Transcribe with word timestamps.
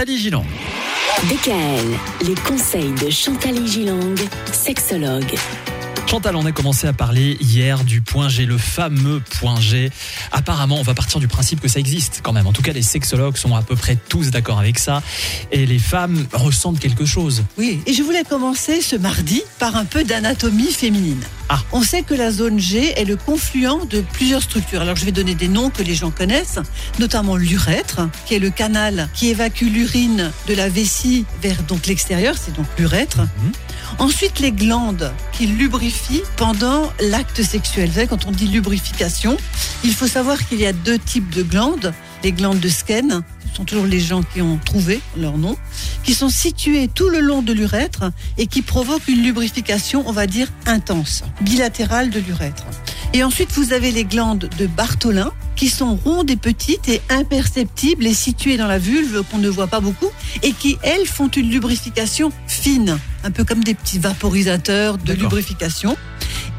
Chantal 0.00 0.16
Gilang. 0.16 0.46
DKL, 1.28 2.26
les 2.26 2.34
conseils 2.34 2.90
de 3.04 3.10
Chantal 3.10 3.66
Gilang, 3.66 4.14
sexologue. 4.50 5.34
Chantal, 6.06 6.36
on 6.36 6.46
a 6.46 6.52
commencé 6.52 6.86
à 6.86 6.94
parler 6.94 7.36
hier 7.38 7.84
du 7.84 8.00
point 8.00 8.30
G, 8.30 8.46
le 8.46 8.56
fameux 8.56 9.20
point 9.38 9.60
G. 9.60 9.90
Apparemment, 10.32 10.76
on 10.76 10.82
va 10.82 10.94
partir 10.94 11.20
du 11.20 11.28
principe 11.28 11.60
que 11.60 11.68
ça 11.68 11.80
existe 11.80 12.20
quand 12.22 12.32
même. 12.32 12.46
En 12.46 12.52
tout 12.52 12.62
cas, 12.62 12.72
les 12.72 12.80
sexologues 12.80 13.36
sont 13.36 13.54
à 13.54 13.60
peu 13.60 13.76
près 13.76 13.98
tous 14.08 14.30
d'accord 14.30 14.58
avec 14.58 14.78
ça. 14.78 15.02
Et 15.52 15.66
les 15.66 15.78
femmes 15.78 16.26
ressentent 16.32 16.80
quelque 16.80 17.04
chose. 17.04 17.44
Oui, 17.58 17.82
et 17.84 17.92
je 17.92 18.02
voulais 18.02 18.24
commencer 18.24 18.80
ce 18.80 18.96
mardi 18.96 19.42
par 19.58 19.76
un 19.76 19.84
peu 19.84 20.02
d'anatomie 20.02 20.72
féminine. 20.72 21.22
Ah. 21.52 21.58
On 21.72 21.82
sait 21.82 22.02
que 22.02 22.14
la 22.14 22.30
zone 22.30 22.60
G 22.60 22.92
est 22.96 23.04
le 23.04 23.16
confluent 23.16 23.84
de 23.90 24.02
plusieurs 24.02 24.40
structures. 24.40 24.82
Alors 24.82 24.94
je 24.94 25.04
vais 25.04 25.10
donner 25.10 25.34
des 25.34 25.48
noms 25.48 25.68
que 25.68 25.82
les 25.82 25.96
gens 25.96 26.12
connaissent, 26.12 26.60
notamment 27.00 27.36
l'urètre, 27.36 28.08
qui 28.24 28.36
est 28.36 28.38
le 28.38 28.50
canal 28.50 29.08
qui 29.14 29.30
évacue 29.30 29.64
l'urine 29.64 30.30
de 30.46 30.54
la 30.54 30.68
vessie 30.68 31.26
vers 31.42 31.60
donc 31.64 31.88
l'extérieur, 31.88 32.36
c'est 32.38 32.54
donc 32.54 32.66
l'urètre. 32.78 33.18
Mhm. 33.18 33.52
Ensuite, 33.98 34.38
les 34.38 34.52
glandes 34.52 35.12
qui 35.32 35.48
lubrifient 35.48 36.22
pendant 36.36 36.92
l'acte 37.00 37.42
sexuel. 37.42 37.88
Vous 37.88 37.94
savez, 37.94 38.06
quand 38.06 38.26
on 38.26 38.30
dit 38.30 38.46
lubrification, 38.46 39.36
il 39.82 39.92
faut 39.92 40.06
savoir 40.06 40.46
qu'il 40.46 40.60
y 40.60 40.66
a 40.66 40.72
deux 40.72 40.98
types 40.98 41.34
de 41.34 41.42
glandes. 41.42 41.92
Les 42.22 42.32
glandes 42.32 42.60
de 42.60 42.68
Skene, 42.68 43.22
ce 43.50 43.56
sont 43.56 43.64
toujours 43.64 43.86
les 43.86 44.00
gens 44.00 44.22
qui 44.22 44.42
ont 44.42 44.58
trouvé 44.64 45.00
leur 45.16 45.38
nom, 45.38 45.56
qui 46.04 46.14
sont 46.14 46.28
situées 46.28 46.88
tout 46.92 47.08
le 47.08 47.20
long 47.20 47.42
de 47.42 47.52
l'urètre 47.52 48.10
et 48.36 48.46
qui 48.46 48.62
provoquent 48.62 49.08
une 49.08 49.22
lubrification, 49.22 50.04
on 50.06 50.12
va 50.12 50.26
dire, 50.26 50.48
intense, 50.66 51.24
bilatérale 51.40 52.10
de 52.10 52.20
l'urètre. 52.20 52.64
Et 53.12 53.24
ensuite, 53.24 53.50
vous 53.52 53.72
avez 53.72 53.90
les 53.90 54.04
glandes 54.04 54.48
de 54.58 54.66
Bartholin, 54.66 55.32
qui 55.56 55.68
sont 55.68 55.96
rondes 55.96 56.30
et 56.30 56.36
petites 56.36 56.88
et 56.88 57.02
imperceptibles 57.10 58.06
et 58.06 58.14
situées 58.14 58.56
dans 58.56 58.68
la 58.68 58.78
vulve 58.78 59.22
qu'on 59.30 59.38
ne 59.38 59.48
voit 59.48 59.66
pas 59.66 59.80
beaucoup 59.80 60.10
et 60.42 60.52
qui, 60.52 60.78
elles, 60.82 61.06
font 61.06 61.28
une 61.28 61.50
lubrification 61.50 62.32
fine, 62.46 62.98
un 63.24 63.30
peu 63.30 63.44
comme 63.44 63.64
des 63.64 63.74
petits 63.74 63.98
vaporisateurs 63.98 64.96
de 64.96 65.12
lubrification. 65.12 65.96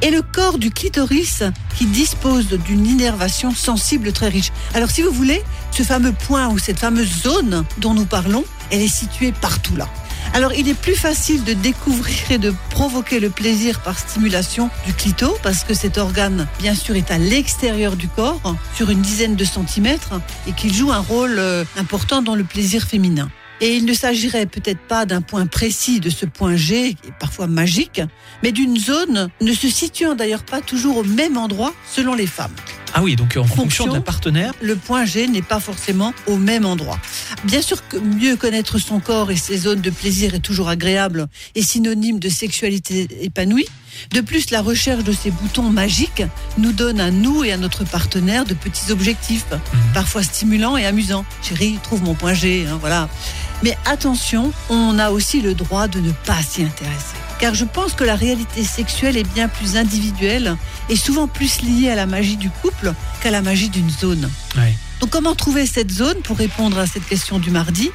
Et 0.04 0.10
le 0.10 0.24
corps 0.24 0.58
du 0.58 0.72
clitoris 0.72 1.44
qui 1.78 1.86
dispose 1.86 2.48
d'une 2.48 2.88
innervation 2.88 3.52
sensible 3.54 4.12
très 4.12 4.30
riche. 4.30 4.52
Alors 4.74 4.90
si 4.90 5.04
vous 5.04 5.12
voulez, 5.12 5.44
ce 5.72 5.84
fameux 5.84 6.12
point 6.12 6.50
ou 6.50 6.58
cette 6.58 6.80
fameuse 6.80 7.22
zone 7.22 7.64
dont 7.78 7.94
nous 7.94 8.06
parlons, 8.06 8.44
elle 8.72 8.82
est 8.82 8.88
située 8.88 9.32
partout 9.32 9.76
là. 9.76 9.88
Alors 10.34 10.54
il 10.54 10.70
est 10.70 10.80
plus 10.80 10.96
facile 10.96 11.44
de 11.44 11.54
découvrir 11.54 12.32
et 12.32 12.38
de 12.38 12.54
provoquer 12.70 13.20
le 13.20 13.30
plaisir 13.30 13.82
par 13.82 14.00
stimulation 14.00 14.70
du 14.86 14.94
clito 14.94 15.38
parce 15.44 15.64
que 15.64 15.74
cet 15.74 15.98
organe 15.98 16.48
bien 16.60 16.74
sûr 16.74 16.96
est 16.96 17.12
à 17.12 17.18
l'extérieur 17.18 17.96
du 17.96 18.08
corps 18.08 18.56
sur 18.76 18.90
une 18.90 19.02
dizaine 19.02 19.36
de 19.36 19.46
centimètres 19.46 20.20
et 20.48 20.54
qu'il 20.54 20.74
joue 20.74 20.92
un 20.92 21.00
rôle 21.00 21.38
euh, 21.38 21.66
important 21.78 22.22
dans 22.22 22.36
le 22.36 22.44
plaisir 22.44 22.84
féminin. 22.84 23.30
Et 23.62 23.76
il 23.76 23.86
ne 23.86 23.94
s'agirait 23.94 24.48
peut-être 24.48 24.80
pas 24.80 25.06
d'un 25.06 25.22
point 25.22 25.45
précis 25.45 26.00
de 26.00 26.09
ce 26.09 26.26
point 26.26 26.56
G, 26.56 26.95
parfois 27.20 27.45
magique, 27.45 28.02
mais 28.42 28.52
d'une 28.52 28.78
zone 28.78 29.30
ne 29.40 29.53
se 29.53 29.70
situant 29.70 30.16
d'ailleurs 30.16 30.44
pas 30.44 30.62
toujours 30.62 30.98
au 30.98 31.03
même 31.03 31.38
endroit 31.38 31.73
selon 31.90 32.16
les 32.16 32.28
femmes. 32.28 32.56
Ah 32.94 33.02
oui, 33.03 33.16
donc 33.16 33.38
en 33.38 33.44
fonction, 33.44 33.64
Fonction. 33.64 33.88
de 33.88 33.94
la 33.94 34.02
partenaire. 34.02 34.53
Le 34.62 34.76
point 34.76 35.06
G 35.06 35.28
n'est 35.28 35.42
pas 35.42 35.59
forcément 35.59 36.14
au 36.28 36.38
même 36.38 36.66
endroit. 36.66 37.00
Bien 37.45 37.62
sûr 37.62 37.88
que 37.88 37.98
mieux 37.98 38.36
connaître 38.36 38.80
son 38.80 39.00
corps 39.00 39.31
et 39.31 39.38
ses 39.38 39.58
zones 39.58 39.80
de 39.80 39.90
plaisir 39.90 40.34
est 40.36 40.40
toujours 40.40 40.68
agréable 40.68 41.28
et 41.56 41.62
synonyme 41.62 42.20
de 42.20 42.28
sexualité 42.30 43.08
épanouie. 43.22 43.68
De 44.12 44.22
plus, 44.22 44.52
la 44.52 44.62
recherche 44.62 45.03
de 45.03 45.12
ces 45.12 45.31
boutons 45.31 45.70
magiques 45.70 46.23
nous 46.58 46.72
donne 46.72 47.00
à 47.00 47.12
nous 47.12 47.44
et 47.44 47.52
à 47.52 47.58
notre 47.58 47.84
partenaire 47.84 48.46
de 48.46 48.53
petits 48.53 48.92
objectifs, 48.92 49.46
parfois 49.94 50.23
stimulants 50.23 50.78
et 50.78 50.86
amusants. 50.86 51.25
Chérie, 51.42 51.78
trouve 51.84 52.02
mon 52.03 52.14
point 52.14 52.34
G, 52.34 52.66
hein, 52.70 52.78
voilà. 52.80 53.09
Mais 53.64 53.78
attention, 53.86 54.52
on 54.70 54.98
a 55.00 55.12
aussi 55.12 55.42
le 55.42 55.54
droit 55.54 55.88
de 55.88 56.00
ne 56.00 56.12
pas 56.12 56.42
s'y 56.42 56.64
intéresser. 56.64 57.16
Car 57.40 57.54
je 57.56 57.66
pense 57.66 57.94
que 57.94 58.03
la 58.03 58.16
réalité 58.16 58.64
sexuelle 58.64 59.18
est 59.18 59.28
bien 59.34 59.48
plus 59.48 59.76
individuelle 59.76 60.56
et 60.90 60.95
souvent 60.95 61.28
plus 61.28 61.62
liée 61.62 61.90
à 61.90 61.96
la 61.96 62.06
magie 62.06 62.38
du 62.38 62.50
couple 62.50 62.94
qu'à 63.22 63.31
la 63.31 63.41
magie 63.41 63.69
d'une 63.69 63.90
zone. 63.90 64.30
Ouais. 64.56 64.74
Donc 65.00 65.09
comment 65.09 65.34
trouver 65.34 65.66
cette 65.66 65.91
zone 65.91 66.22
pour 66.22 66.38
répondre 66.38 66.78
à 66.78 66.86
cette 66.86 67.06
question 67.08 67.40
du 67.40 67.50
mardi? 67.50 67.90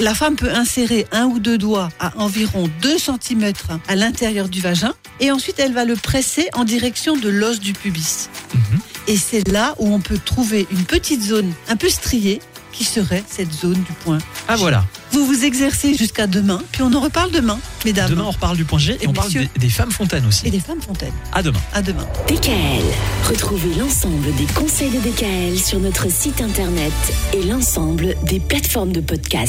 La 0.00 0.14
femme 0.14 0.34
peut 0.34 0.52
insérer 0.52 1.06
un 1.12 1.26
ou 1.26 1.38
deux 1.38 1.56
doigts 1.56 1.88
à 2.00 2.12
environ 2.18 2.68
2 2.82 2.96
cm 2.98 3.52
à 3.86 3.94
l'intérieur 3.94 4.48
du 4.48 4.60
vagin 4.60 4.92
et 5.20 5.30
ensuite 5.30 5.60
elle 5.60 5.72
va 5.72 5.84
le 5.84 5.94
presser 5.94 6.48
en 6.54 6.64
direction 6.64 7.16
de 7.16 7.28
l'os 7.28 7.60
du 7.60 7.74
pubis. 7.74 8.28
Mhm. 8.52 8.80
Et 9.06 9.16
c'est 9.16 9.46
là 9.46 9.76
où 9.78 9.94
on 9.94 10.00
peut 10.00 10.18
trouver 10.18 10.66
une 10.72 10.84
petite 10.84 11.22
zone 11.22 11.52
un 11.68 11.76
peu 11.76 11.88
striée 11.88 12.40
qui 12.78 12.84
serait 12.84 13.24
cette 13.28 13.52
zone 13.52 13.82
du 13.82 13.92
point. 14.04 14.18
Ah 14.46 14.54
voilà. 14.54 14.84
Vous 15.10 15.26
vous 15.26 15.44
exercez 15.44 15.94
jusqu'à 15.96 16.28
demain, 16.28 16.62
puis 16.70 16.82
on 16.82 16.92
en 16.94 17.00
reparle 17.00 17.32
demain, 17.32 17.58
mesdames. 17.84 18.08
Demain, 18.08 18.22
on 18.24 18.30
reparle 18.30 18.56
du 18.56 18.64
point 18.64 18.78
G 18.78 18.96
et, 19.00 19.04
Et 19.04 19.08
on 19.08 19.12
parle 19.12 19.30
des 19.32 19.68
femmes 19.68 19.90
fontaines 19.90 20.24
aussi. 20.26 20.46
Et 20.46 20.50
des 20.50 20.60
femmes 20.60 20.80
fontaines. 20.80 21.12
À 21.32 21.42
demain. 21.42 21.58
À 21.74 21.82
demain. 21.82 22.06
DKL, 22.28 22.84
retrouvez 23.28 23.74
l'ensemble 23.74 24.32
des 24.36 24.44
conseils 24.54 24.90
de 24.90 25.00
DKL 25.00 25.58
sur 25.58 25.80
notre 25.80 26.08
site 26.08 26.40
internet 26.40 26.92
et 27.32 27.42
l'ensemble 27.42 28.14
des 28.22 28.38
plateformes 28.38 28.92
de 28.92 29.00
podcast. 29.00 29.46